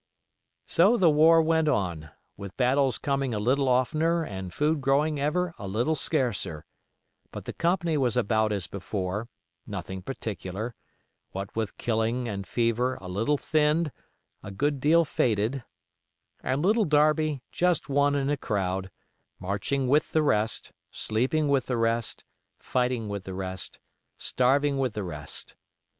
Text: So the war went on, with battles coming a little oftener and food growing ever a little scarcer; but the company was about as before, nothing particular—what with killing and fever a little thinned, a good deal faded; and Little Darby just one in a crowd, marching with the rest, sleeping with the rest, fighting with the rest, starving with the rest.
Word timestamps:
So 0.65 0.97
the 0.97 1.11
war 1.11 1.43
went 1.43 1.67
on, 1.67 2.09
with 2.35 2.57
battles 2.57 2.97
coming 2.97 3.35
a 3.35 3.39
little 3.39 3.69
oftener 3.69 4.23
and 4.23 4.51
food 4.51 4.81
growing 4.81 5.19
ever 5.19 5.53
a 5.59 5.67
little 5.67 5.93
scarcer; 5.93 6.65
but 7.29 7.45
the 7.45 7.53
company 7.53 7.97
was 7.97 8.17
about 8.17 8.51
as 8.51 8.65
before, 8.65 9.29
nothing 9.67 10.01
particular—what 10.01 11.55
with 11.55 11.77
killing 11.77 12.27
and 12.27 12.47
fever 12.47 12.95
a 12.99 13.07
little 13.07 13.37
thinned, 13.37 13.91
a 14.41 14.49
good 14.49 14.79
deal 14.79 15.05
faded; 15.05 15.63
and 16.41 16.63
Little 16.63 16.85
Darby 16.85 17.43
just 17.51 17.87
one 17.87 18.15
in 18.15 18.31
a 18.31 18.37
crowd, 18.37 18.89
marching 19.39 19.87
with 19.87 20.13
the 20.13 20.23
rest, 20.23 20.71
sleeping 20.89 21.47
with 21.47 21.67
the 21.67 21.77
rest, 21.77 22.23
fighting 22.57 23.07
with 23.07 23.25
the 23.25 23.35
rest, 23.35 23.79
starving 24.17 24.79
with 24.79 24.93
the 24.93 25.03
rest. 25.03 25.55